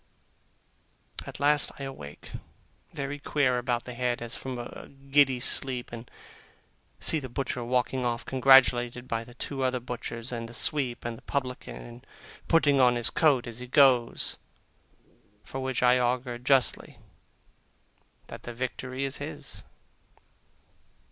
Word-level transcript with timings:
At 1.27 1.39
last 1.39 1.71
I 1.77 1.83
awake, 1.83 2.31
very 2.91 3.19
queer 3.19 3.59
about 3.59 3.83
the 3.83 3.93
head, 3.93 4.19
as 4.19 4.33
from 4.35 4.57
a 4.57 4.87
giddy 4.89 5.39
sleep, 5.39 5.91
and 5.91 6.09
see 6.99 7.19
the 7.19 7.29
butcher 7.29 7.63
walking 7.63 8.03
off, 8.03 8.25
congratulated 8.25 9.07
by 9.07 9.23
the 9.23 9.35
two 9.35 9.61
other 9.61 9.79
butchers 9.79 10.31
and 10.31 10.49
the 10.49 10.55
sweep 10.55 11.05
and 11.05 11.23
publican, 11.27 11.75
and 11.81 12.07
putting 12.47 12.79
on 12.79 12.95
his 12.95 13.11
coat 13.11 13.45
as 13.45 13.59
he 13.59 13.67
goes; 13.67 14.39
from 15.43 15.61
which 15.61 15.83
I 15.83 15.99
augur, 15.99 16.39
justly, 16.39 16.97
that 18.25 18.41
the 18.41 18.55
victory 18.55 19.03
is 19.05 19.17
his. 19.17 19.65